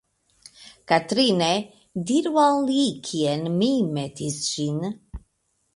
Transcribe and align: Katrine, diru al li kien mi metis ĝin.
Katrine, 0.91 1.49
diru 2.11 2.33
al 2.47 2.59
li 2.71 2.81
kien 3.09 3.47
mi 3.61 3.73
metis 3.99 4.41
ĝin. 4.49 4.85